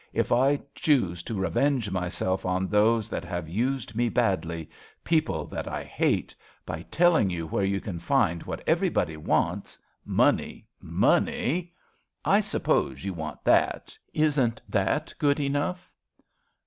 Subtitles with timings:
[0.13, 4.67] If I choose to revenge myself on those that have used me badly,
[5.03, 6.33] people that I hate,
[6.65, 11.75] by telling you where you can find what everybody wants, money, money—
[12.25, 15.91] I suppose you want that— isn't that good enough